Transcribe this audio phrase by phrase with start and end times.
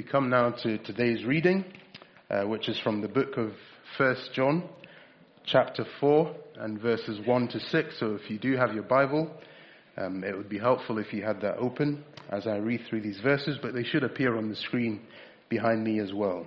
[0.00, 1.62] We come now to today's reading,
[2.30, 3.52] uh, which is from the book of
[3.98, 4.66] 1 John,
[5.44, 8.00] chapter 4, and verses 1 to 6.
[8.00, 9.30] So if you do have your Bible,
[9.98, 13.20] um, it would be helpful if you had that open as I read through these
[13.20, 15.02] verses, but they should appear on the screen
[15.50, 16.46] behind me as well.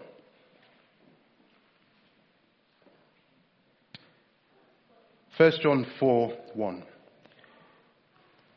[5.38, 6.84] First John 4 1.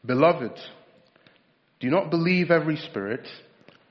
[0.06, 0.58] Beloved,
[1.80, 3.28] do not believe every spirit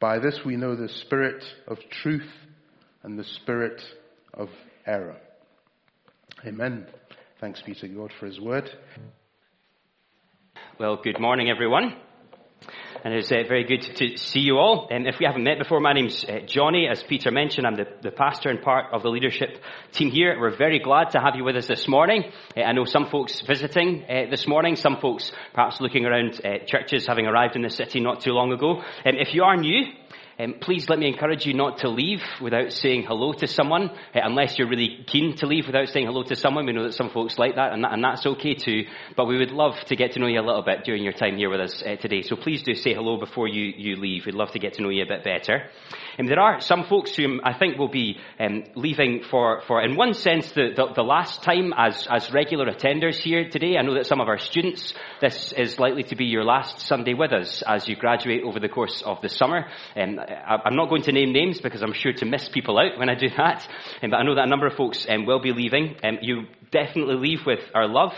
[0.00, 2.28] By this we know the spirit of truth
[3.02, 3.80] and the spirit
[4.34, 4.48] of
[4.86, 5.16] error.
[6.44, 6.86] Amen.
[7.40, 8.68] Thanks be to God for his word.
[10.78, 11.96] Well, good morning, everyone
[13.06, 14.88] and it's uh, very good to see you all.
[14.90, 16.88] And if we haven't met before, my name's uh, Johnny.
[16.90, 20.36] As Peter mentioned, I'm the, the, pastor and part of the leadership team here.
[20.40, 22.24] We're very glad to have you with us this morning.
[22.56, 26.64] Uh, I know some folks visiting uh, this morning, some folks perhaps looking around uh,
[26.66, 28.78] churches having arrived in the city not too long ago.
[28.80, 29.84] Um, if you are new,
[30.38, 34.20] um, please let me encourage you not to leave without saying hello to someone, uh,
[34.22, 36.66] unless you're really keen to leave without saying hello to someone.
[36.66, 38.84] We know that some folks like that and, that, and that's okay too.
[39.16, 41.36] But we would love to get to know you a little bit during your time
[41.38, 42.20] here with us uh, today.
[42.20, 44.26] So please do say hello before you, you leave.
[44.26, 45.70] We'd love to get to know you a bit better.
[46.18, 49.96] And there are some folks who I think will be um, leaving for, for, in
[49.96, 53.76] one sense, the, the, the, last time as, as regular attenders here today.
[53.78, 57.14] I know that some of our students, this is likely to be your last Sunday
[57.14, 59.66] with us as you graduate over the course of the summer.
[59.94, 63.08] Um, I'm not going to name names because I'm sure to miss people out when
[63.08, 63.66] I do that.
[64.02, 65.96] Um, but I know that a number of folks um, will be leaving.
[66.02, 68.12] Um, you definitely leave with our love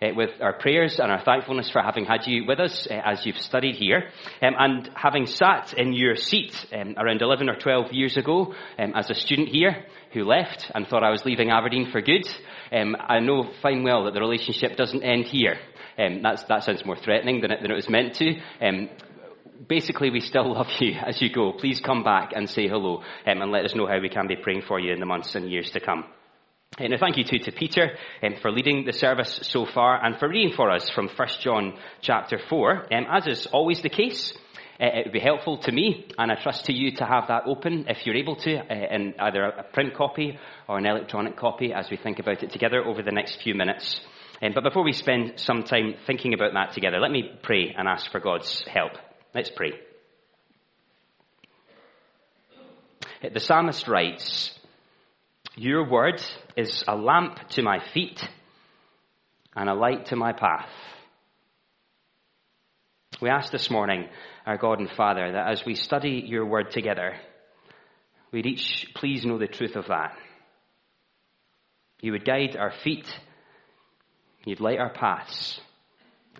[0.00, 3.26] uh, with our prayers and our thankfulness for having had you with us uh, as
[3.26, 4.10] you've studied here.
[4.40, 9.48] And having sat in your seat around 11 or 12 years ago as a student
[9.48, 12.26] here who left and thought I was leaving Aberdeen for good,
[12.72, 15.56] um, I know fine well that the relationship doesn't end here.
[15.98, 18.88] Um, that sounds more threatening than it, than it was meant to um,
[19.66, 21.52] basically, we still love you as you go.
[21.52, 24.36] Please come back and say hello um, and let us know how we can be
[24.36, 26.04] praying for you in the months and years to come.
[26.76, 30.16] And a thank you too to Peter um, for leading the service so far and
[30.18, 32.94] for reading for us from 1 John chapter 4.
[32.94, 34.32] Um, as is always the case,
[34.80, 37.44] uh, it would be helpful to me and I trust to you to have that
[37.46, 40.38] open if you're able to uh, in either a print copy
[40.68, 44.00] or an electronic copy as we think about it together over the next few minutes.
[44.40, 47.88] Um, but before we spend some time thinking about that together, let me pray and
[47.88, 48.92] ask for God's help.
[49.34, 49.72] Let's pray.
[53.22, 54.58] Uh, the psalmist writes,
[55.56, 56.22] your word
[56.56, 58.26] is a lamp to my feet
[59.56, 60.70] and a light to my path.
[63.20, 64.08] We ask this morning,
[64.46, 67.16] our God and Father, that as we study your word together,
[68.30, 70.16] we'd each please know the truth of that.
[72.00, 73.08] You would guide our feet,
[74.44, 75.60] you'd light our paths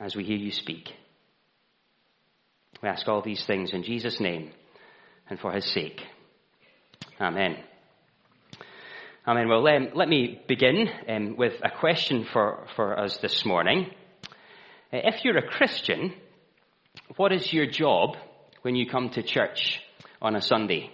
[0.00, 0.92] as we hear you speak.
[2.82, 4.52] We ask all these things in Jesus' name
[5.28, 6.00] and for his sake.
[7.20, 7.56] Amen.
[9.26, 9.48] Amen.
[9.48, 13.90] Well, um, let me begin um, with a question for, for us this morning.
[14.92, 16.14] Uh, if you're a Christian,
[17.16, 18.16] what is your job
[18.62, 19.80] when you come to church
[20.22, 20.90] on a Sunday?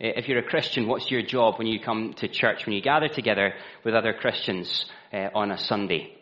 [0.00, 2.80] Uh, if you're a Christian, what's your job when you come to church, when you
[2.80, 3.52] gather together
[3.84, 6.15] with other Christians uh, on a Sunday?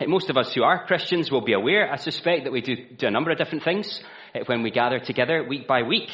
[0.00, 2.76] Uh, most of us who are Christians will be aware, I suspect, that we do,
[2.96, 4.00] do a number of different things
[4.34, 6.10] uh, when we gather together week by week.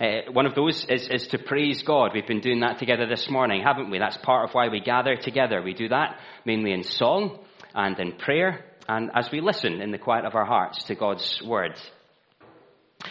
[0.00, 2.10] Uh, one of those is, is to praise God.
[2.14, 3.98] We've been doing that together this morning, haven't we?
[3.98, 5.62] That's part of why we gather together.
[5.62, 7.38] We do that mainly in song
[7.74, 11.40] and in prayer and as we listen in the quiet of our hearts to God's
[11.44, 11.80] word.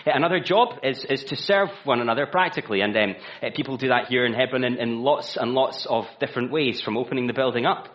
[0.05, 3.15] Another job is, is to serve one another practically, and um,
[3.55, 6.97] people do that here in Hebron in, in, lots and lots of different ways, from
[6.97, 7.89] opening the building up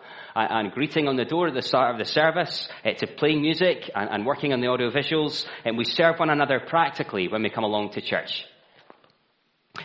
[0.49, 3.89] and greeting on the door at the start of the service uh, to playing music
[3.95, 7.49] and, and working on the audio visuals, and we serve one another practically when we
[7.49, 8.45] come along to church.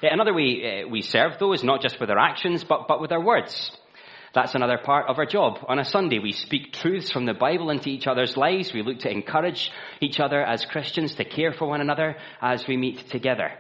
[0.03, 3.13] Another way uh, we serve, though, is not just with our actions, but, but with
[3.13, 3.71] our words.
[4.35, 5.59] That's another part of our job.
[5.69, 8.73] On a Sunday, we speak truths from the Bible into each other's lives.
[8.73, 9.71] We look to encourage
[10.01, 13.53] each other as Christians to care for one another as we meet together.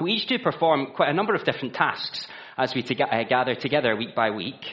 [0.00, 2.94] We each do perform quite a number of different tasks as we to-
[3.28, 4.64] gather together week by week.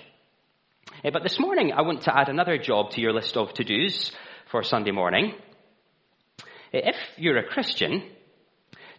[1.03, 4.11] Uh, but this morning, I want to add another job to your list of to-dos
[4.51, 5.33] for Sunday morning.
[6.39, 8.03] Uh, if you're a Christian,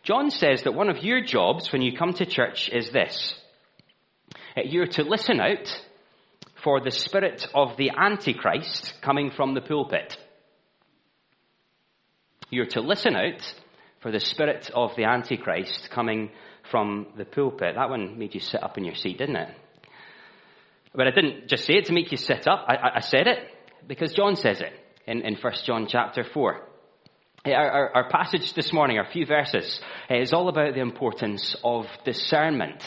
[0.02, 3.34] John says that one of your jobs when you come to church is this.
[4.56, 5.68] Uh, you're to listen out
[6.64, 10.16] for the spirit of the Antichrist coming from the pulpit.
[12.50, 13.42] You're to listen out
[14.00, 16.30] for the spirit of the Antichrist coming
[16.68, 17.76] from the pulpit.
[17.76, 19.54] That one made you sit up in your seat, didn't it?
[20.94, 22.66] But I didn't just say it to make you sit up.
[22.68, 23.38] I, I said it
[23.86, 24.72] because John says it
[25.06, 26.68] in, in 1 John chapter 4.
[27.44, 31.86] Our, our, our, passage this morning, our few verses, is all about the importance of
[32.04, 32.82] discernment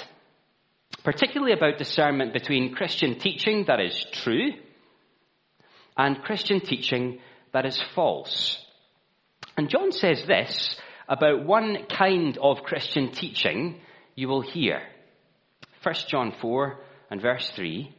[1.05, 4.53] particularly about discernment between Christian teaching that is true
[5.95, 7.19] and Christian teaching
[7.53, 8.57] that is false.
[9.55, 13.79] And John says this about one kind of Christian teaching
[14.15, 14.81] you will hear.
[15.83, 16.79] 1 John 4
[17.09, 17.93] and verse 3.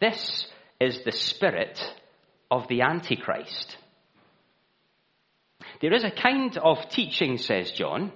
[0.00, 0.46] This
[0.80, 1.80] is the spirit
[2.50, 3.76] of the Antichrist.
[5.80, 8.12] There is a kind of teaching, says John,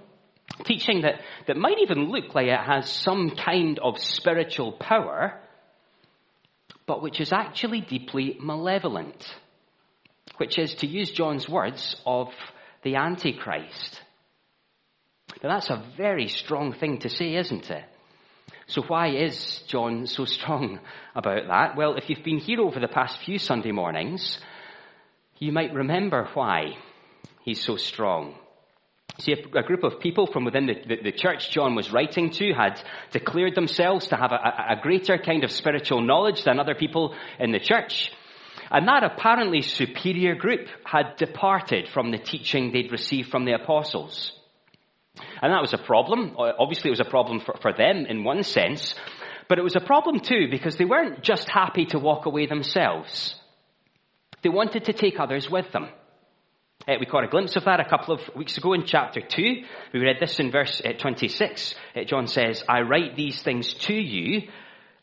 [0.64, 5.38] teaching that, that might even look like it has some kind of spiritual power,
[6.86, 9.24] but which is actually deeply malevolent,
[10.38, 12.28] which is, to use John's words, of
[12.82, 14.00] the Antichrist.
[15.42, 17.84] Now that's a very strong thing to say, isn't it?
[18.66, 20.80] So why is John so strong
[21.14, 21.76] about that?
[21.76, 24.40] Well, if you've been here over the past few Sunday mornings,
[25.38, 26.76] you might remember why
[27.44, 28.36] he's so strong.
[29.18, 32.54] See, a, group of people from within the, the, the, church John was writing to
[32.54, 34.36] had declared themselves to have a,
[34.70, 38.10] a greater kind of spiritual knowledge than other people in the church.
[38.70, 44.32] And that apparently superior group had departed from the teaching they'd received from the apostles.
[45.14, 46.34] And that was a problem.
[46.38, 48.94] Obviously, it was a problem for, for them in one sense,
[49.48, 53.34] but it was a problem too because they weren't just happy to walk away themselves.
[54.42, 55.88] They wanted to take others with them.
[56.88, 59.62] Uh, we caught a glimpse of that a couple of weeks ago in chapter 2.
[59.92, 61.74] We read this in verse uh, 26.
[61.94, 64.48] Uh, John says, I write these things to you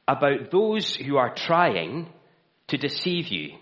[0.06, 2.10] about those who are trying
[2.68, 3.58] to deceive you.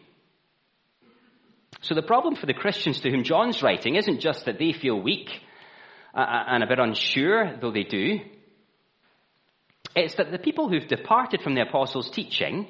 [1.81, 5.00] So the problem for the Christians to whom John's writing isn't just that they feel
[5.00, 5.29] weak
[6.13, 8.19] and a bit unsure, though they do.
[9.95, 12.68] It's that the people who've departed from the apostles' teaching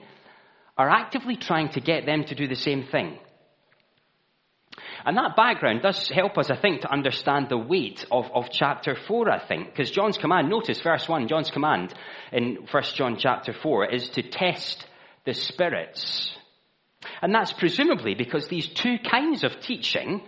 [0.78, 3.19] are actively trying to get them to do the same thing.
[5.06, 8.95] And that background does help us, I think, to understand the weight of, of chapter
[8.95, 9.69] 4, I think.
[9.69, 11.94] Because John's command, notice verse 1, John's command
[12.31, 14.86] in 1 John chapter 4 is to test
[15.25, 16.36] the spirits.
[17.22, 20.22] And that's presumably because these two kinds of teaching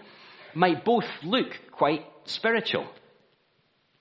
[0.54, 2.88] might both look quite spiritual,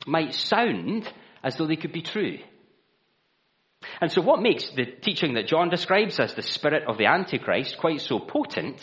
[0.06, 1.10] might sound
[1.42, 2.38] as though they could be true.
[4.00, 7.78] And so what makes the teaching that John describes as the spirit of the Antichrist
[7.78, 8.78] quite so potent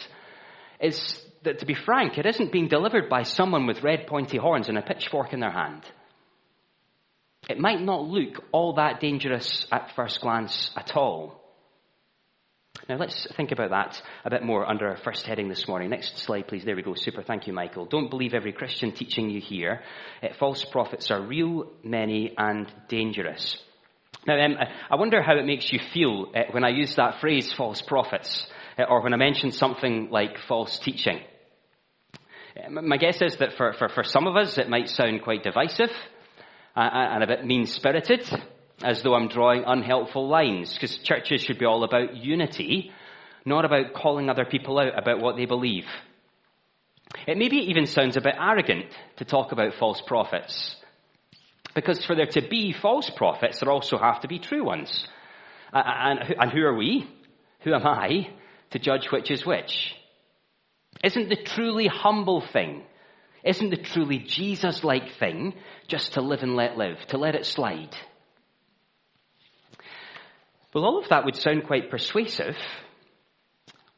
[0.80, 4.68] is that, to be frank, it isn't being delivered by someone with red pointy horns
[4.69, 5.83] and a pitchfork in their hand.
[7.50, 11.44] It might not look all that dangerous at first glance at all.
[12.87, 15.89] Now let's think about that a bit more under our first heading this morning.
[15.89, 16.63] Next slide, please.
[16.65, 16.94] There we go.
[16.94, 17.23] Super.
[17.23, 17.85] Thank you, Michael.
[17.85, 19.81] Don't believe every Christian teaching you hear.
[20.21, 23.57] Uh, false prophets are real, many, and dangerous.
[24.27, 24.57] Now, um,
[24.92, 28.45] I wonder how it makes you feel uh, when I use that phrase, false prophets,
[28.77, 31.21] uh, or when I mention something like false teaching.
[32.69, 35.89] My guess is that for, for, for some of us, it might sound quite divisive
[36.75, 38.23] uh, uh, and a bit mean spirited,
[38.83, 42.91] as though I'm drawing unhelpful lines, because churches should be all about unity,
[43.45, 45.85] not about calling other people out about what they believe.
[47.27, 50.75] It maybe even sounds a bit arrogant to talk about false prophets.
[51.73, 55.07] Because for there to be false prophets, there also have to be true ones.
[55.73, 57.07] And, who are we?
[57.61, 58.29] Who am I
[58.71, 59.94] to judge which is which?
[61.03, 62.83] Isn't the truly humble thing,
[63.44, 65.53] isn't the truly Jesus like thing
[65.87, 67.95] just to live and let live, to let it slide?
[70.75, 72.55] Well, all of that would sound quite persuasive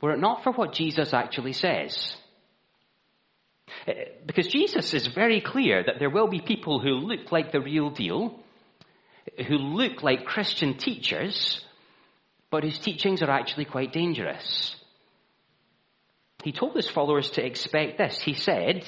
[0.02, 2.16] were it not for what Jesus actually says.
[3.86, 7.60] Eh, because Jesus is very clear that there will be people who look like the
[7.60, 8.40] real deal,
[9.48, 11.66] who look like Christian teachers,
[12.50, 14.78] but whose teachings are actually quite dangerous
[16.48, 18.22] he told his followers to expect this.
[18.22, 18.86] He said,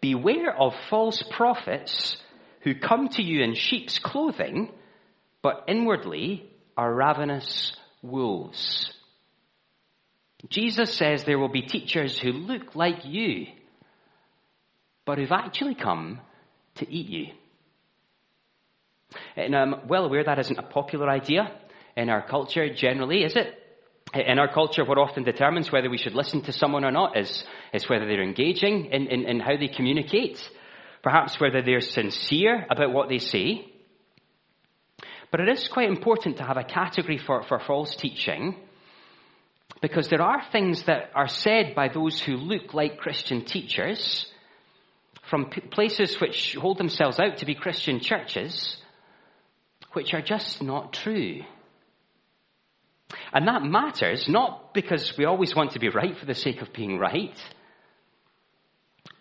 [0.00, 2.16] Beware of false prophets
[2.60, 4.70] who come to you in sheep's clothing,
[5.42, 8.92] but inwardly are ravenous wolves.
[10.48, 13.46] Jesus says there will be teachers who look like you,
[15.06, 16.20] but who've actually come
[16.76, 17.26] to eat you.
[19.36, 21.50] And I'm well aware that isn't a popular idea
[21.96, 23.60] in our culture generally, is it?
[24.14, 27.44] In our culture, what often determines whether we should listen to someone or not is,
[27.72, 30.38] is whether they're engaging in, in, in how they communicate,
[31.02, 33.66] perhaps whether they're sincere about what they say.
[35.34, 38.54] But it is quite important to have a category for, for false teaching
[39.82, 44.30] because there are things that are said by those who look like Christian teachers
[45.28, 48.76] from p- places which hold themselves out to be Christian churches,
[49.94, 51.40] which are just not true.
[53.32, 56.72] And that matters not because we always want to be right for the sake of
[56.72, 57.36] being right,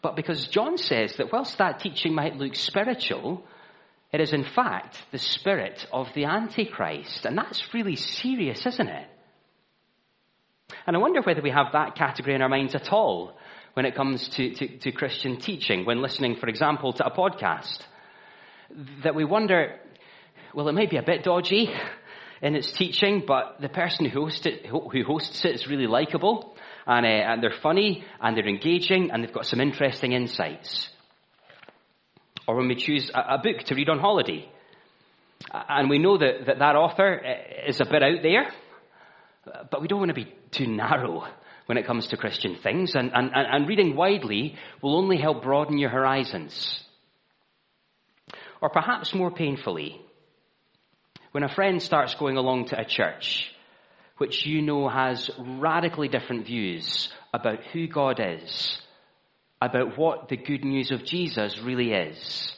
[0.03, 3.47] but because John says that whilst that teaching might look spiritual,
[4.13, 7.25] it is in fact the spirit of the Antichrist.
[7.25, 9.07] And that's really serious, isn't it?
[10.85, 13.35] And I wonder whether we have that category in our minds at all
[13.73, 17.79] when it comes to, to, to Christian teaching, when listening, for example, to a podcast.
[19.03, 19.79] That we wonder,
[20.53, 21.73] well, it may be a bit dodgy
[22.41, 26.55] in its teaching, but the person who hosts it, who hosts it is really likable,
[26.85, 30.89] and, uh, and they're funny, and they're engaging, and they've got some interesting insights.
[32.47, 34.49] Or when we choose a, a book to read on holiday,
[35.51, 38.51] and we know that, that that author uh, is a bit out there,
[39.69, 41.25] but we don't want to be too narrow
[41.65, 45.77] when it comes to Christian things, and, and, and reading widely will only help broaden
[45.77, 46.83] your horizons.
[48.61, 50.01] Or perhaps more painfully,
[51.31, 53.49] when a friend starts going along to a church
[54.17, 58.79] which you know has radically different views about who God is,
[59.65, 62.53] about what the good news of Jesus really is,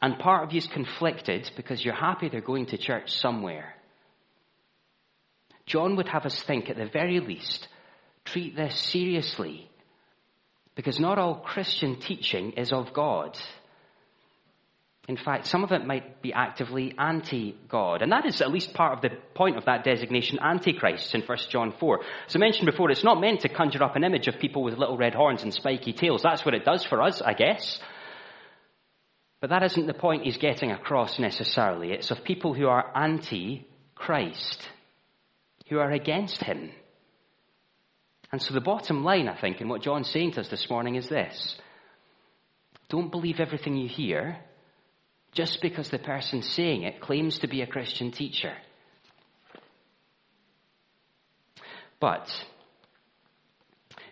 [0.00, 3.74] and part of you is conflicted because you're happy they're going to church somewhere.
[5.66, 7.68] John would have us think, at the very least,
[8.24, 9.68] treat this seriously.
[10.74, 13.38] Because not all Christian teaching is of God.
[15.08, 18.02] In fact, some of it might be actively anti-God.
[18.02, 21.38] And that is at least part of the point of that designation, Antichrist, in 1
[21.50, 22.00] John 4.
[22.28, 24.78] As I mentioned before, it's not meant to conjure up an image of people with
[24.78, 26.22] little red horns and spiky tails.
[26.22, 27.80] That's what it does for us, I guess.
[29.40, 31.90] But that isn't the point he's getting across necessarily.
[31.90, 34.68] It's of people who are anti-Christ
[35.68, 36.70] who are against him.
[38.30, 40.94] And so the bottom line, I think, in what John's saying to us this morning
[40.94, 41.56] is this.
[42.88, 44.38] Don't believe everything you hear
[45.32, 48.54] just because the person saying it claims to be a Christian teacher.
[52.00, 52.28] But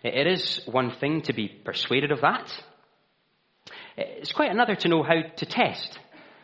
[0.03, 2.51] it is one thing to be persuaded of that.
[3.97, 5.99] It's quite another to know how to test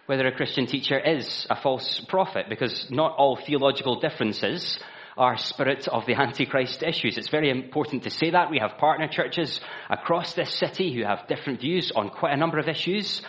[0.06, 4.80] whether a Christian teacher is a false prophet, because not all theological differences
[5.18, 7.18] are spirit of the Antichrist issues.
[7.18, 8.52] It's very important to say that.
[8.52, 12.60] We have partner churches across this city who have different views on quite a number
[12.60, 13.22] of issues.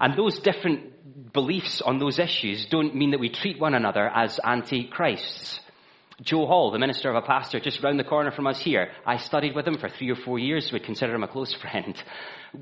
[0.00, 4.40] And those different beliefs on those issues don't mean that we treat one another as
[4.42, 5.60] antichrists.
[6.22, 9.16] Joe Hall, the minister of a pastor just round the corner from us here, I
[9.16, 12.02] studied with him for three or four years, would consider him a close friend.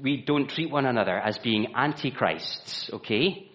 [0.02, 3.48] We don't treat one another as being antichrists, okay?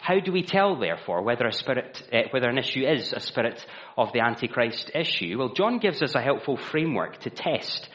[0.00, 3.64] How do we tell, therefore, whether a spirit, uh, whether an issue is a spirit
[3.96, 5.38] of the Antichrist issue?
[5.38, 7.88] Well, John gives us a helpful framework to test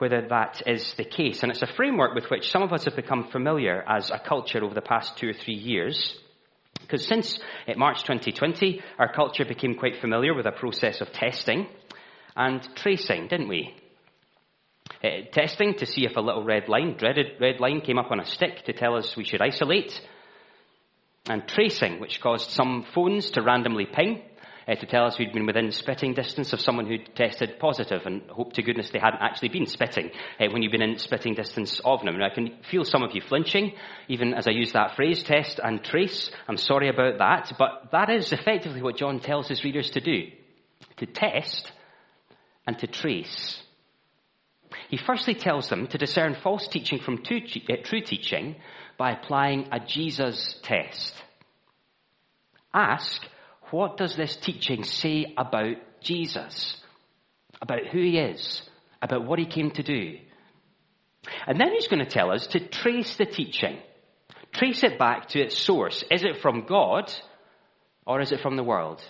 [0.00, 1.42] whether that is the case.
[1.42, 4.64] And it's a framework with which some of us have become familiar as a culture
[4.64, 6.18] over the past two or three years.
[6.80, 7.38] Because since
[7.68, 11.66] uh, March 2020, our culture became quite familiar with a process of testing
[12.34, 13.74] and tracing, didn't we?
[15.04, 18.20] Uh, testing to see if a little red line, dreaded red line, came up on
[18.20, 20.00] a stick to tell us we should isolate
[21.28, 24.22] and tracing, which caused some phones to randomly ping
[24.70, 28.22] uh, to tell us we'd been within spitting distance of someone who'd tested positive and
[28.30, 31.80] hope to goodness they hadn't actually been spitting uh, when you've been in spitting distance
[31.84, 32.14] of them.
[32.14, 33.72] And I can feel some of you flinching,
[34.08, 36.30] even as I use that phrase, test and trace.
[36.48, 40.28] I'm sorry about that, but that is effectively what John tells his readers to do.
[40.98, 41.72] To test
[42.66, 43.60] and to trace.
[44.88, 48.56] He firstly tells them to discern false teaching from uh, true teaching
[48.96, 51.14] by applying a Jesus test.
[52.72, 53.22] Ask,
[53.70, 56.76] what does this teaching say about Jesus?
[57.60, 58.62] About who he is?
[59.02, 60.18] About what he came to do?
[61.46, 63.78] And then he's going to tell us to trace the teaching.
[64.52, 66.02] Trace it back to its source.
[66.10, 67.12] Is it from God
[68.06, 69.02] or is it from the world?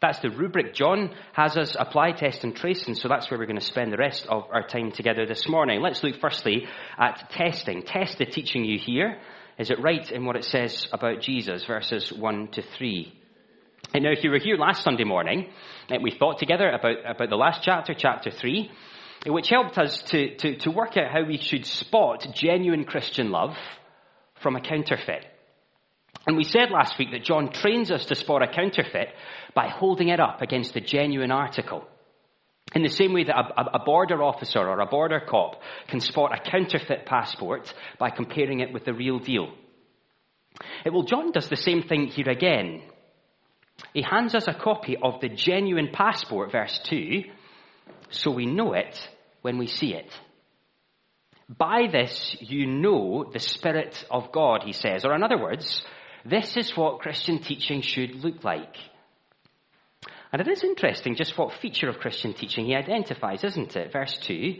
[0.00, 3.46] That's the rubric John has us apply, test, and trace, and so that's where we're
[3.46, 5.80] going to spend the rest of our time together this morning.
[5.80, 6.66] Let's look firstly
[6.98, 7.82] at testing.
[7.82, 9.18] Test the teaching you hear.
[9.58, 13.25] is it right in what it says about Jesus, verses 1 to 3.
[13.94, 15.48] And now, if you were here last Sunday morning,
[15.88, 18.70] eh, we thought together about, about the last chapter, chapter 3,
[19.26, 23.56] which helped us to, to, to work out how we should spot genuine Christian love
[24.42, 25.24] from a counterfeit.
[26.26, 29.08] And we said last week that John trains us to spot a counterfeit
[29.54, 31.84] by holding it up against the genuine article.
[32.74, 36.36] In the same way that a, a, border officer or a border cop can spot
[36.36, 39.52] a counterfeit passport by comparing it with the real deal.
[40.84, 42.82] Eh, well, John does the same thing here again.
[43.92, 47.24] He hands us a copy of the genuine passport, verse 2,
[48.10, 48.98] so we know it
[49.42, 50.10] when we see it.
[51.48, 55.04] By this you know the Spirit of God, he says.
[55.04, 55.84] Or in other words,
[56.24, 58.76] this is what Christian teaching should look like.
[60.32, 63.92] And it is interesting just what feature of Christian teaching he identifies, isn't it?
[63.92, 64.56] Verse 2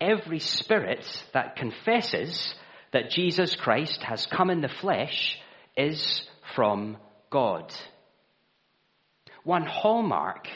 [0.00, 2.54] Every spirit that confesses
[2.92, 5.38] that Jesus Christ has come in the flesh
[5.76, 6.96] is from
[7.32, 7.74] God.
[9.42, 10.46] One hallmark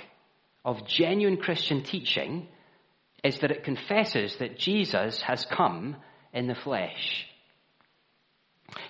[0.64, 2.46] of genuine Christian teaching
[3.24, 5.96] is that it confesses that Jesus has come
[6.32, 7.26] in the flesh.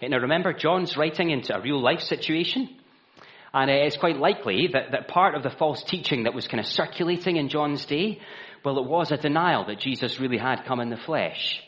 [0.03, 2.69] And Now remember, John's writing into a real life situation.
[3.55, 6.67] And it's quite likely that, that part of the false teaching that was kind of
[6.67, 8.21] circulating in John's day,
[8.65, 11.63] well, it was a denial that Jesus really had come in the flesh.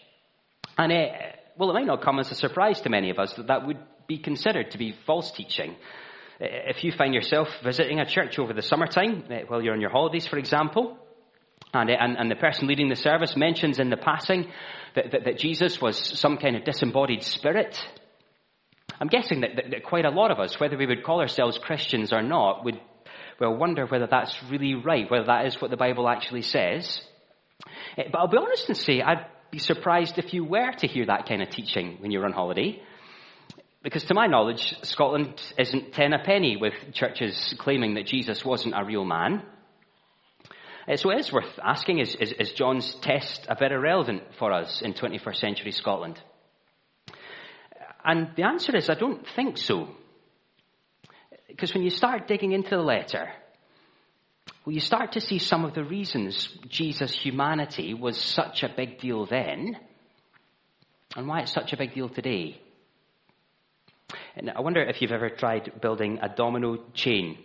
[0.76, 1.12] And it,
[1.56, 3.78] well, it might not come as a surprise to many of us that that would
[4.06, 5.76] be considered to be false teaching.
[6.40, 9.90] If you find yourself visiting a church over the summertime, eh, while you're on your
[9.90, 10.96] holidays, for example,
[11.74, 14.48] and, eh, and, and the person leading the service mentions in the passing
[14.94, 17.76] that, that, that Jesus was some kind of disembodied spirit,
[19.00, 22.12] I'm guessing that, that, quite a lot of us, whether we would call ourselves Christians
[22.12, 22.80] or not, would
[23.40, 27.00] well wonder whether that's really right, whether that is what the Bible actually says.
[27.96, 31.06] Eh, but I'll be honest and say I'd be surprised if you were to hear
[31.06, 32.80] that kind of teaching when you're on holiday.
[33.82, 38.74] Because to my knowledge, Scotland isn't ten a penny with churches claiming that Jesus wasn't
[38.76, 39.42] a real man.
[40.88, 44.52] Uh, so it is worth asking, is, is, is John's test a bit irrelevant for
[44.52, 46.20] us in 21st century Scotland?
[48.04, 49.88] And the answer is, I don't think so.
[51.46, 53.28] Because when you start digging into the letter,
[54.64, 58.98] well, you start to see some of the reasons Jesus' humanity was such a big
[58.98, 59.76] deal then,
[61.16, 62.60] and why it's such a big deal today.
[64.36, 67.34] And I wonder if you've ever tried building a domino chain.
[67.34, 67.40] Do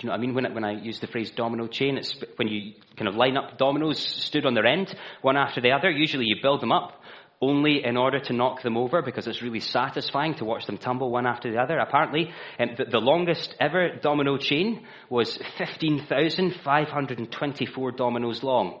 [0.00, 0.34] you know what I mean?
[0.34, 3.58] When, when I use the phrase domino chain, it's when you kind of line up
[3.58, 5.90] dominoes stood on their end, one after the other.
[5.90, 6.94] Usually you build them up
[7.42, 11.10] only in order to knock them over because it's really satisfying to watch them tumble
[11.10, 11.78] one after the other.
[11.78, 18.78] Apparently, um, the, the, longest ever domino chain was 15,524 dominoes long,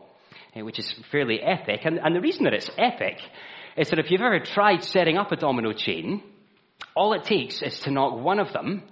[0.54, 1.80] uh, which is fairly epic.
[1.84, 3.18] And, and the reason that it's epic
[3.78, 6.22] is that if you've ever tried setting up a domino chain,
[6.94, 8.82] all it takes is to knock one of them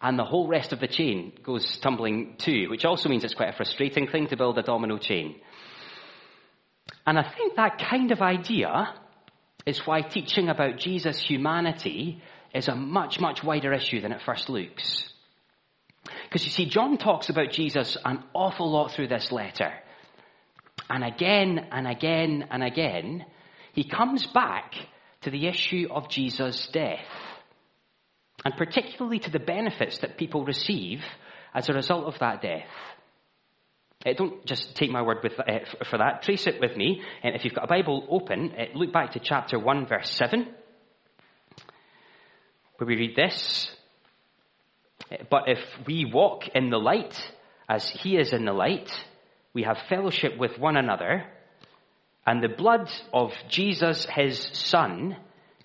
[0.00, 3.50] and the whole rest of the chain goes tumbling too, which also means it's quite
[3.50, 5.36] a frustrating thing to build a domino chain.
[7.06, 8.94] And I think that kind of idea
[9.64, 12.20] is why teaching about Jesus' humanity
[12.52, 15.08] is a much, much wider issue than it first looks.
[16.24, 19.72] Because you see, John talks about Jesus an awful lot through this letter.
[20.90, 23.24] And again and again and again,
[23.72, 24.74] he comes back
[25.22, 27.06] to the issue of Jesus' death
[28.44, 31.02] and particularly to the benefits that people receive
[31.54, 32.66] as a result of that death.
[34.04, 36.22] Uh, don't just take my word with, uh, for that.
[36.22, 37.02] Trace it with me.
[37.22, 40.48] And if you've got a Bible open, uh, look back to chapter 1, verse 7,
[42.76, 43.70] where we read this.
[45.30, 47.16] But if we walk in the light
[47.68, 48.90] as he is in the light,
[49.54, 51.24] we have fellowship with one another,
[52.26, 55.16] and the blood of Jesus, his son,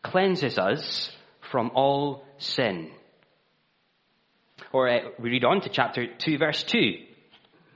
[0.04, 1.12] cleanses us
[1.52, 2.92] from all sin.
[4.74, 6.94] Or uh, we read on to chapter 2, verse 2.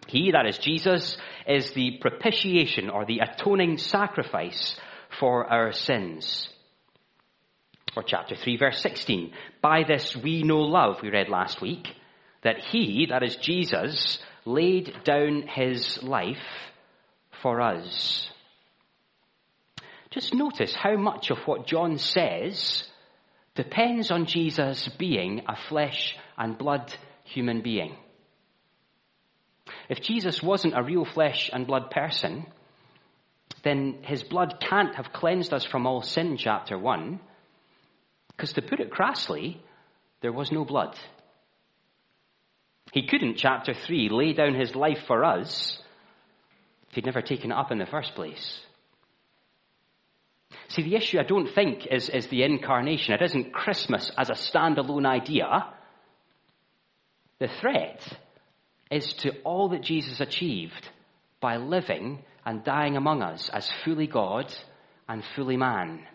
[0.08, 4.76] He, that is Jesus, is the propitiation or the atoning sacrifice
[5.20, 6.50] for our sins.
[7.96, 9.32] Or chapter 3, verse 16.
[9.62, 11.88] By this we know love, we read last week,
[12.44, 16.38] that he, that is Jesus, laid down his life
[17.42, 18.30] for us.
[20.10, 22.84] Just notice how much of what John says
[23.56, 27.96] depends on Jesus being a flesh and blood human being.
[29.90, 32.46] If Jesus wasn't a real flesh and blood person,
[33.64, 37.20] then his blood can't have cleansed us from all sin, chapter 1,
[38.30, 39.62] because to put it crassly,
[40.22, 40.98] there was no blood.
[42.92, 45.82] He couldn't, chapter 3, lay down his life for us
[46.90, 48.60] if he'd never taken it up in the first place.
[50.72, 53.14] See, the issue I don't think is, is the incarnation.
[53.14, 55.66] It isn't Christmas as a standalone idea.
[57.40, 58.02] The threat
[58.90, 60.88] is to all that Jesus achieved
[61.42, 64.54] by living and dying among us as fully God
[65.10, 66.06] and fully man.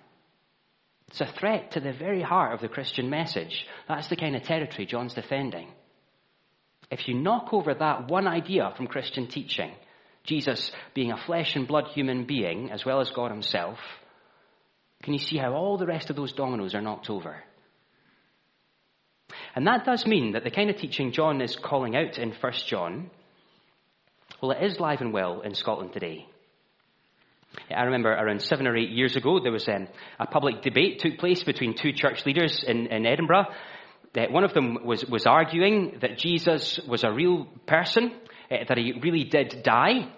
[1.09, 3.67] It's a threat to the very heart of the Christian message.
[3.89, 5.69] That's the kind of territory John's defending.
[6.91, 9.73] If you knock over that one idea from Christian teaching,
[10.25, 13.79] Jesus being a flesh and blood human being as well as God himself,
[15.03, 17.43] can you see how all the rest of those dominoes are knocked over?
[19.55, 22.53] And that does mean that the kind of teaching John is calling out in 1
[22.67, 23.11] John,
[24.43, 26.27] well, it is live and well in Scotland today.
[27.75, 29.89] I remember around seven or eight years ago, there was um,
[30.21, 33.47] a public debate took place between two church leaders in, in Edinburgh.
[34.15, 38.13] Uh, one of them was, was arguing that Jesus was a real person,
[38.51, 40.09] uh, that he really did die,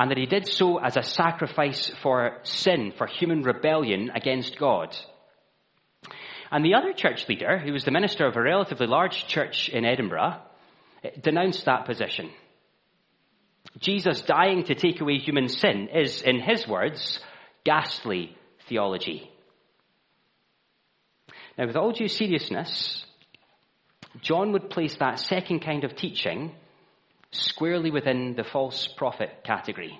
[0.00, 4.96] and that he did so as a sacrifice for sin, for human rebellion against God.
[6.50, 9.84] And the other church leader, who was the minister of a relatively large church in
[9.84, 10.40] Edinburgh,
[11.04, 12.30] eh, denounced that position.
[13.78, 17.20] Jesus dying to take away human sin is, in his words,
[17.64, 18.34] ghastly
[18.70, 19.30] theology.
[21.58, 23.04] Now, with all due seriousness,
[24.22, 26.54] John would place that second kind of teaching
[27.32, 29.98] squarely within the false prophet category.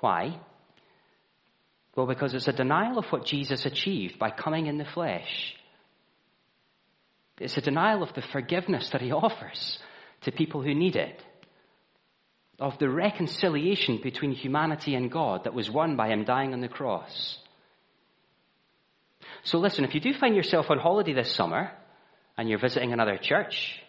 [0.00, 0.38] Why?
[1.96, 5.54] Well, because it's a denial of what Jesus achieved by coming in the flesh.
[7.40, 9.78] It's a denial of the forgiveness that he offers
[10.22, 11.22] to people who need it,
[12.58, 16.68] of the reconciliation between humanity and God that was won by him dying on the
[16.68, 17.38] cross.
[19.44, 21.70] So listen, if you do find yourself on holiday this summer
[22.36, 23.80] and you're visiting another church,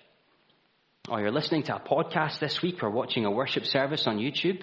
[1.07, 4.61] or you're listening to a podcast this week or watching a worship service on YouTube,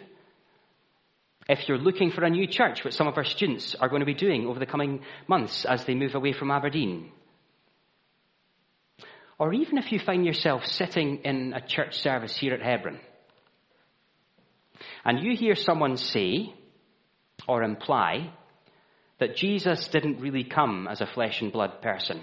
[1.49, 4.07] if you're looking for a new church, which some of our students are going to
[4.07, 7.11] be doing over the coming months as they move away from Aberdeen,
[9.38, 12.99] or even if you find yourself sitting in a church service here at Hebron,
[15.05, 16.53] and you hear someone say
[17.46, 18.33] or imply
[19.18, 22.20] that Jesus didn't really come as a flesh and blood person,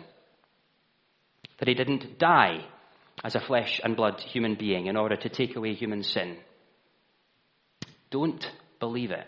[1.59, 2.65] that he didn't die
[3.23, 6.37] as a flesh and blood human being in order to take away human sin.
[8.09, 8.45] Don't
[8.79, 9.25] believe it.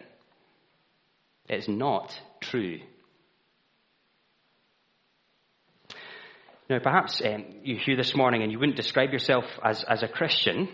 [1.48, 2.80] It's not true.
[6.70, 10.08] Now, perhaps um, you're here this morning and you wouldn't describe yourself as, as a
[10.08, 10.68] Christian,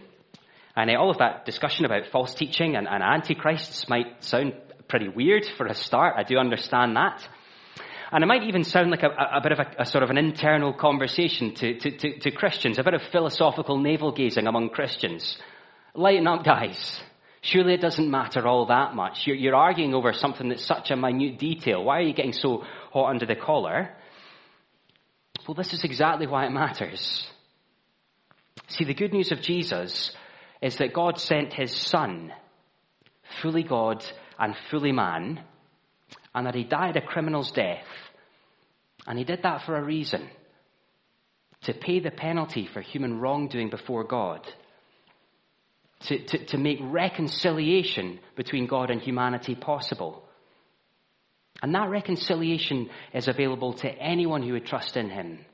[0.75, 4.53] and uh, all of that discussion about false teaching and, and antichrists might sound
[4.87, 6.15] pretty weird for a start.
[6.17, 7.27] I do understand that.
[8.11, 10.17] And it might even sound like a, a bit of a, a, sort of an
[10.17, 15.37] internal conversation to, to, to, to Christians, a bit of philosophical navel gazing among Christians.
[15.95, 17.01] Lighten up, guys.
[17.41, 19.25] Surely it doesn't matter all that much.
[19.25, 21.83] You're, you're arguing over something that's such a minute detail.
[21.83, 23.95] Why are you getting so hot under the collar?
[25.47, 27.25] Well, this is exactly why it matters.
[28.67, 30.11] See, the good news of Jesus
[30.61, 32.31] is that God sent his Son,
[33.41, 34.05] fully God
[34.37, 35.43] and fully man,
[36.33, 37.85] and that he died a criminal's death.
[39.07, 40.29] And he did that for a reason
[41.63, 44.47] to pay the penalty for human wrongdoing before God,
[46.01, 50.23] to, to, to make reconciliation between God and humanity possible.
[51.61, 55.45] And that reconciliation is available to anyone who would trust in him.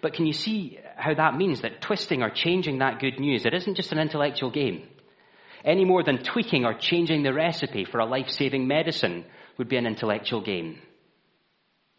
[0.00, 3.54] But can you see how that means that twisting or changing that good news, it
[3.54, 4.88] isn't just an intellectual game
[5.64, 9.24] any more than tweaking or changing the recipe for a life saving medicine
[9.58, 10.78] would be an intellectual game.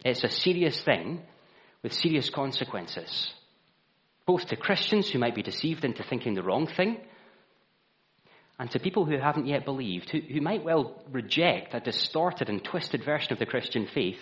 [0.04, 1.22] It's a serious thing
[1.82, 3.34] with serious consequences,
[4.26, 6.98] both to Christians who might be deceived into thinking the wrong thing,
[8.60, 12.64] and to people who haven't yet believed, who, who might well reject a distorted and
[12.64, 14.20] twisted version of the Christian faith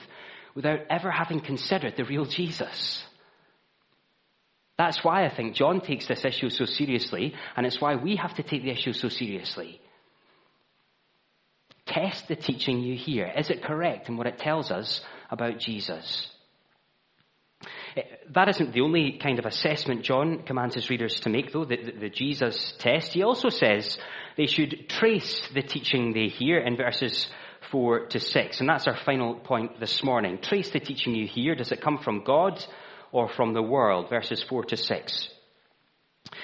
[0.55, 3.03] without ever having considered the real Jesus.
[4.81, 8.33] That's why I think John takes this issue so seriously, and it's why we have
[8.37, 9.79] to take the issue so seriously.
[11.85, 13.31] Test the teaching you hear.
[13.37, 16.27] Is it correct in what it tells us about Jesus?
[17.95, 18.01] Eh,
[18.33, 21.77] that isn't the only kind of assessment John commands his readers to make, though, the,
[21.77, 23.13] the, the, Jesus test.
[23.13, 23.99] He also says
[24.35, 27.29] they should trace the teaching they hear in verses
[27.69, 28.59] 4 to 6.
[28.59, 30.39] And that's our final point this morning.
[30.41, 31.53] Trace the teaching you hear.
[31.53, 32.65] Does it come from God
[33.11, 35.29] or from the world, verses 4 to 6.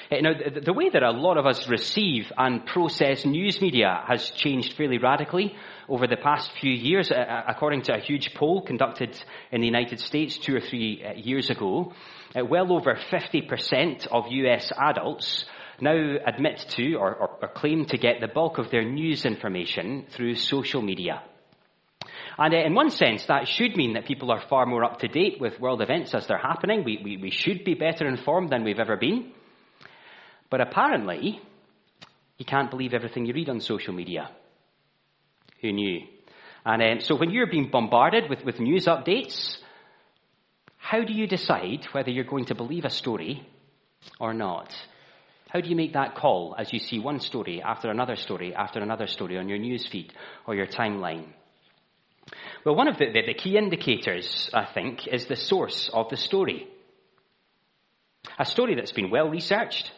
[0.10, 0.32] Eh, now,
[0.64, 4.98] the way that a lot of us receive and process news media has changed fairly
[4.98, 5.56] radically
[5.90, 9.18] over the past few years, according to a huge poll conducted
[9.52, 11.94] in the United States two or three eh, years ago.
[12.36, 15.46] Eh, well over 50% of US adults
[15.80, 20.06] now admit to or, or, or claim to get the bulk of their news information
[20.10, 21.22] through social media.
[22.38, 25.08] And uh, in one sense, that should mean that people are far more up to
[25.08, 26.84] date with world events as they're happening.
[26.84, 29.32] We, we, we should be better informed than we've ever been.
[30.50, 31.42] But apparently,
[32.38, 34.30] you can't believe everything you read on social media.
[35.62, 36.02] Who knew?
[36.64, 39.58] And um, so when you're being bombarded with, with news updates,
[40.78, 43.48] how do you decide whether you're going to believe a story
[44.20, 44.74] or not?
[45.50, 48.80] How do you make that call as you see one story after another story after
[48.80, 50.14] another story on your news feed
[50.46, 51.26] or your timeline?
[52.66, 56.18] Well, one of the, the, the key indicators, I think, is the source of the
[56.18, 56.68] story.
[58.40, 59.92] A story that's been well researched,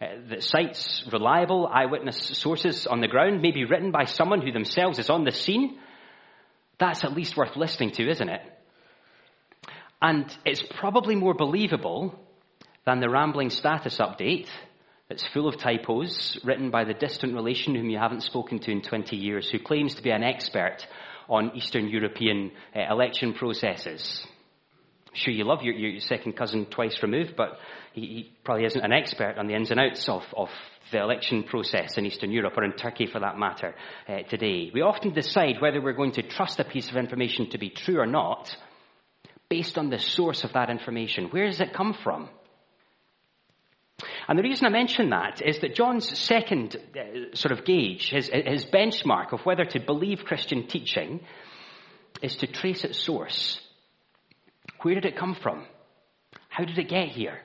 [0.00, 4.98] uh, that cites reliable eyewitness sources on the ground, maybe written by someone who themselves
[4.98, 5.78] is on the scene,
[6.78, 8.40] that's at least worth listening to, isn't it?
[10.00, 12.18] And it's probably more believable
[12.84, 14.48] than the rambling status update
[15.08, 18.82] that's full of typos written by the distant relation whom you haven't spoken to in
[18.82, 20.86] 20 years, who claims to be an expert
[21.32, 24.24] on Eastern European uh, election processes.
[25.14, 27.58] Sure, you love your, your second cousin twice removed, but
[27.94, 30.48] he, he, probably isn't an expert on the ins and outs of, of
[30.90, 33.74] the election process in Eastern Europe or in Turkey for that matter
[34.08, 34.70] uh, today.
[34.74, 37.98] We often decide whether we're going to trust a piece of information to be true
[37.98, 38.54] or not
[39.48, 41.28] based on the source of that information.
[41.30, 42.28] Where does it come from?
[44.28, 48.30] And the reason I mention that is that John's second uh, sort of gauge, his,
[48.32, 51.20] his benchmark of whether to believe Christian teaching,
[52.22, 53.60] is to trace its source.
[54.82, 55.66] Where did it come from?
[56.48, 57.40] How did it get here?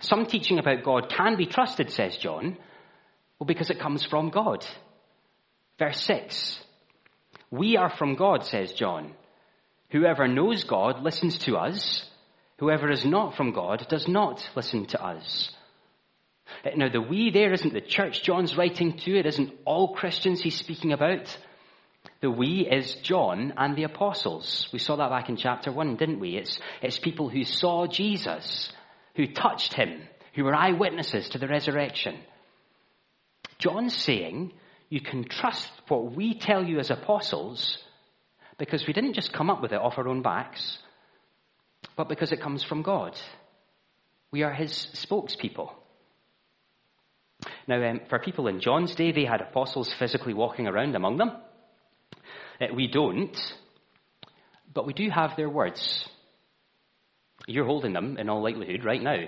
[0.00, 2.56] Some teaching about God can be trusted, says John,
[3.38, 4.66] well, because it comes from God.
[5.78, 6.58] Verse 6.
[7.50, 9.12] We are from God, says John.
[9.90, 12.08] Whoever knows God listens to us.
[12.58, 15.52] Whoever is not from God does not listen to us.
[16.64, 19.18] Uh, now, the we there isn't the church John's writing to.
[19.18, 21.36] It isn't all Christians he's speaking about.
[22.20, 24.68] The we is John and the apostles.
[24.72, 26.36] We saw that back in chapter 1, didn't we?
[26.36, 28.72] It's, it's people who saw Jesus,
[29.16, 30.00] who touched him,
[30.34, 32.16] who were eyewitnesses to the resurrection.
[33.58, 34.52] John's saying
[34.88, 37.78] you can trust what we tell you as apostles
[38.58, 40.78] because we didn't just come up with it off our own backs,
[41.94, 43.18] but because it comes from God.
[44.30, 45.70] We are his spokespeople.
[47.68, 51.32] Now, um, for people in John's day, they had apostles physically walking around among them.
[52.60, 53.36] Uh, we don't,
[54.72, 56.08] but we do have their words.
[57.46, 59.24] You're holding them in all likelihood right now.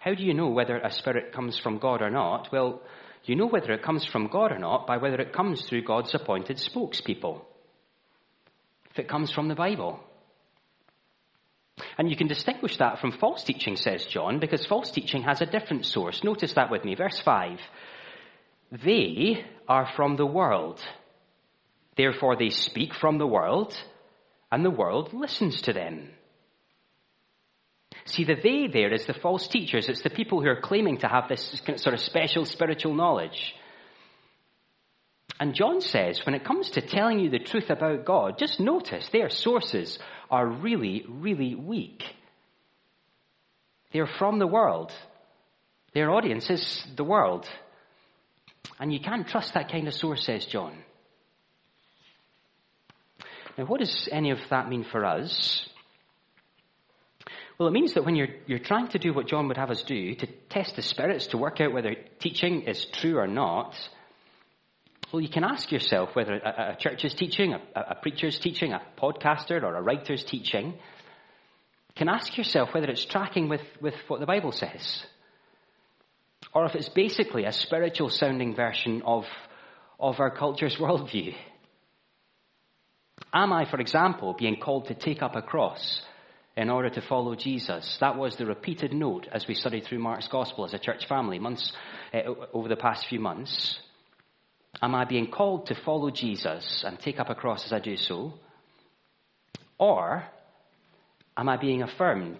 [0.00, 2.48] How do you know whether a spirit comes from God or not?
[2.50, 2.82] Well,
[3.24, 6.14] you know whether it comes from God or not by whether it comes through God's
[6.14, 7.42] appointed spokespeople.
[8.90, 10.00] If it comes from the Bible.
[11.96, 15.46] And you can distinguish that from false teaching, says John, because false teaching has a
[15.46, 16.22] different source.
[16.24, 16.94] Notice that with me.
[16.94, 17.58] Verse 5.
[18.84, 20.80] They are from the world.
[21.96, 23.74] Therefore they speak from the world,
[24.50, 26.10] and the world listens to them.
[28.06, 29.88] See, the they there is the false teachers.
[29.88, 33.54] It's the people who are claiming to have this sort of special spiritual knowledge.
[35.40, 39.08] And John says, when it comes to telling you the truth about God, just notice
[39.08, 39.98] their sources
[40.30, 42.04] are really, really weak.
[43.90, 44.92] They're from the world.
[45.94, 47.48] Their audience is the world.
[48.78, 50.76] And you can't trust that kind of source, says John.
[53.56, 55.66] Now, what does any of that mean for us?
[57.58, 59.82] Well, it means that when you're, you're trying to do what John would have us
[59.82, 63.74] do, to test the spirits, to work out whether teaching is true or not,
[65.12, 68.82] well, you can ask yourself whether a, a church's teaching, a, a preacher's teaching, a
[69.00, 70.74] podcaster or a writer's teaching,
[71.96, 75.04] can ask yourself whether it's tracking with, with what the Bible says.
[76.54, 79.24] Or if it's basically a spiritual sounding version of,
[79.98, 81.34] of our culture's worldview.
[83.32, 86.02] Am I, for example, being called to take up a cross
[86.56, 87.96] in order to follow Jesus.
[88.00, 91.38] That was the repeated note as we studied through Mark's Gospel as a church family
[91.38, 91.72] months
[92.12, 92.18] uh,
[92.52, 93.78] over the past few months.
[94.82, 97.96] Am I being called to follow Jesus and take up a cross as I do
[97.96, 98.34] so?
[99.78, 100.24] Or
[101.36, 102.38] am I being affirmed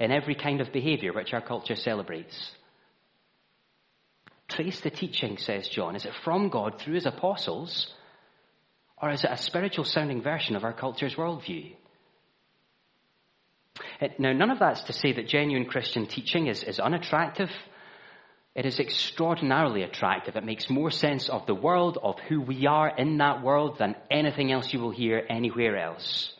[0.00, 2.52] in every kind of behavior which our culture celebrates?
[4.48, 5.94] Trace the teaching, says John.
[5.94, 7.92] Is it from God through his apostles?
[9.00, 11.74] Or is it a spiritual sounding version of our culture's worldview?
[14.18, 17.50] Now, none of that's to say that genuine Christian teaching is, is unattractive.
[18.58, 20.34] It is extraordinarily attractive.
[20.34, 23.94] It makes more sense of the world, of who we are in that world, than
[24.10, 26.34] anything else you will hear anywhere else.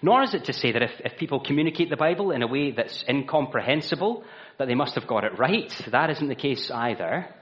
[0.00, 2.70] Nor is it to say that if, if people communicate the Bible in a way
[2.70, 4.22] that's incomprehensible,
[4.60, 5.74] that they must have got it right.
[5.90, 7.34] That isn't the case either.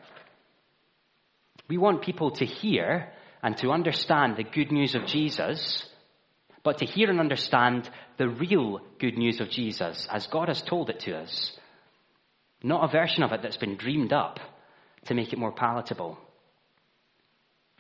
[1.69, 5.87] We want people to hear and to understand the good news of Jesus,
[6.63, 10.89] but to hear and understand the real good news of Jesus as God has told
[10.89, 11.59] it to us.
[12.65, 14.41] Not a version of it that's been dreamed up
[15.05, 16.19] to make it more palatable.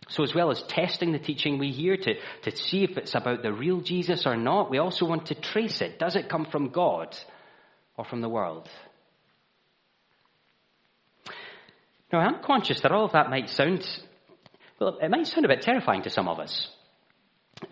[0.08, 3.42] So, as well as testing the teaching we hear to, to see if it's about
[3.42, 5.98] the real Jesus or not, we also want to trace it.
[5.98, 7.16] Does it come from God
[7.96, 8.68] or from the world?
[12.12, 13.88] Now, I'm conscious that all of that might sound,
[14.78, 16.68] well, it might sound a bit terrifying to some of us.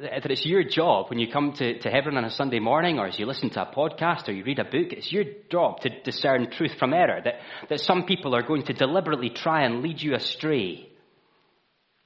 [0.00, 3.07] That it's your job when you come to, to Hebron on a Sunday morning, or
[3.07, 6.02] as you listen to a podcast or you read a book, it's your job to
[6.02, 7.20] discern truth from error.
[7.22, 7.35] That,
[7.68, 10.92] that some people are going to deliberately try and lead you astray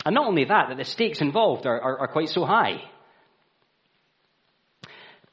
[0.06, 2.80] and not only that, that the stakes involved are, are, are quite so high.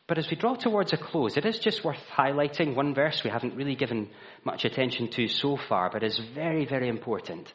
[0.07, 3.29] But as we draw towards a close, it is just worth highlighting one verse we
[3.29, 4.09] haven't really given
[4.43, 7.53] much attention to so far, but is very, very important.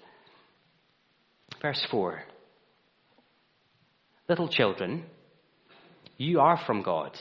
[1.61, 2.23] Verse 4
[4.29, 5.05] Little children,
[6.19, 7.19] you are from God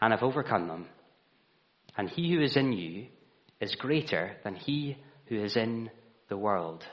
[0.00, 0.86] and have overcome them,
[1.96, 3.06] and he who is in you
[3.60, 5.90] is greater than he who is in
[6.28, 6.84] the world.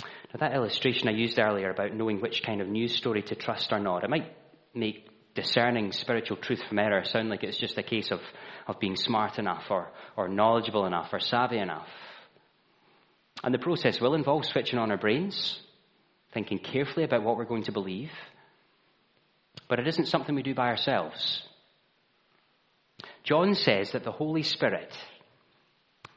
[0.00, 3.72] Now, that illustration I used earlier about knowing which kind of news story to trust
[3.72, 4.34] or not, it might
[4.74, 8.20] make discerning spiritual truth from error sound like it's just a case of,
[8.66, 11.88] of being smart enough or, or knowledgeable enough or savvy enough.
[13.44, 15.58] And the process will involve switching on our brains,
[16.32, 18.10] thinking carefully about what we're going to believe.
[19.68, 21.42] But it isn't something we do by ourselves.
[23.24, 24.92] John says that the Holy Spirit,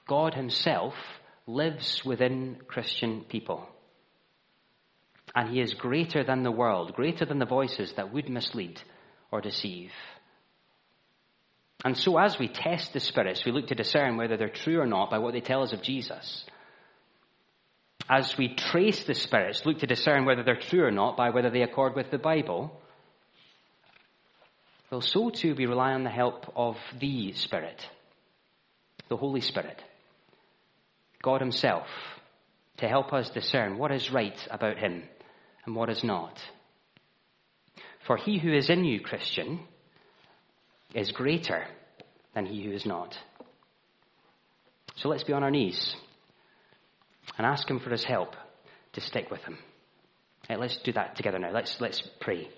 [0.07, 0.93] God Himself,
[1.47, 3.67] lives within Christian people
[5.35, 8.81] and he is greater than the world, greater than the voices that would mislead
[9.31, 9.91] or deceive.
[11.83, 14.87] And so, as we test the spirits, we look to discern whether they're true or
[14.87, 16.45] not by what they tell us of Jesus.
[18.09, 21.49] As we trace the spirits, look to discern whether they're true or not by whether
[21.49, 22.79] they accord with the Bible.
[24.91, 27.87] Well, so too we rely on the help of the Spirit,
[29.09, 29.81] the Holy Spirit,
[31.23, 31.87] God Himself,
[32.77, 35.03] to help us discern what is right about Him
[35.65, 36.39] and what is not.
[38.05, 39.61] For he who is in you, Christian,
[40.93, 41.65] is greater
[42.35, 43.17] than he who is not.
[44.97, 45.95] So let's be on our knees
[47.37, 48.35] and ask him for his help
[48.93, 49.57] to stick with him.
[50.49, 51.51] Right, let's do that together now.
[51.51, 52.49] Let's, let's pray.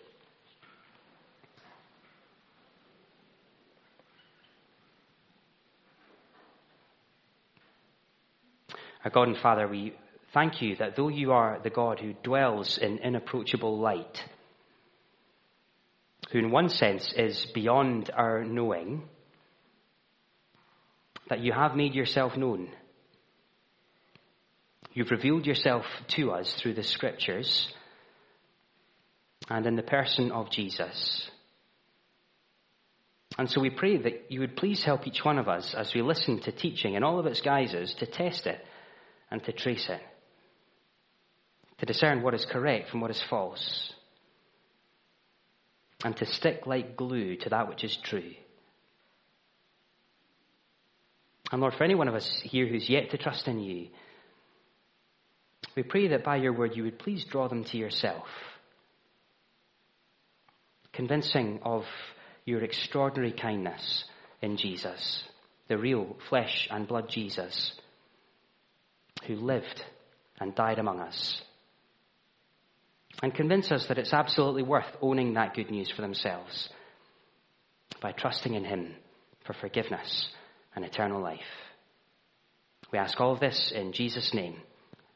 [9.06, 9.93] Our God and Father, we
[10.34, 14.23] Thank you that though you are the God who dwells in inapproachable light,
[16.32, 19.03] who in one sense is beyond our knowing,
[21.30, 22.69] that you have made yourself known.
[24.97, 27.71] You've revealed yourself to us through the scriptures
[29.47, 31.29] and in the person of Jesus.
[33.38, 36.01] And so we pray that you would please help each one of us as we
[36.01, 38.60] listen to teaching in all of its guises to test it
[39.29, 40.01] and to trace it
[41.77, 43.93] to discern what is correct from what is false,
[46.03, 48.33] and to stick like glue to that which is true.
[51.51, 53.89] And Lord, for any one of us here who's yet to trust in you,
[55.78, 58.26] we pray that by your word you would please draw them to yourself,
[60.92, 61.86] convincing of
[62.46, 64.04] your extraordinary kindness
[64.42, 65.24] in Jesus,
[65.68, 67.74] the real flesh and blood Jesus,
[69.28, 69.86] who lived
[70.40, 71.44] and died among us
[73.22, 76.70] and convince us that it's absolutely worth owning that good news for themselves
[78.02, 78.96] by trusting in Him
[79.46, 80.30] for forgiveness
[80.76, 81.40] and eternal life.
[82.92, 84.56] We ask all of this in Jesus' name